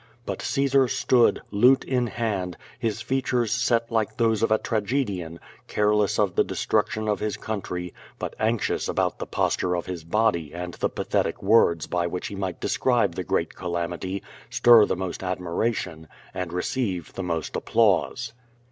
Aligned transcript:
But 0.25 0.41
Caesar 0.41 0.87
stood, 0.87 1.43
lute 1.51 1.83
in 1.83 2.07
hand, 2.07 2.57
his 2.79 3.03
features 3.03 3.51
set 3.51 3.91
like 3.91 4.17
those 4.17 4.41
of 4.41 4.49
a 4.51 4.57
tragedian, 4.57 5.39
careless 5.67 6.17
of 6.17 6.33
the 6.33 6.43
destruction 6.43 7.07
of 7.07 7.19
his 7.19 7.37
country, 7.37 7.93
but 8.17 8.35
anxious 8.39 8.87
about 8.89 9.19
the 9.19 9.27
posture 9.27 9.75
of 9.75 9.85
his 9.85 10.03
body 10.03 10.55
and 10.55 10.73
the 10.73 10.89
pathetic 10.89 11.43
words 11.43 11.85
by 11.85 12.07
which 12.07 12.29
he 12.29 12.35
might 12.35 12.59
describe 12.59 13.13
the 13.13 13.23
great 13.23 13.53
calamity, 13.55 14.23
stir 14.49 14.85
the 14.87 14.95
most 14.95 15.21
admiration, 15.21 16.07
and 16.33 16.51
receive 16.51 17.13
the 17.13 17.21
most 17.21 17.55
applause. 17.55 18.33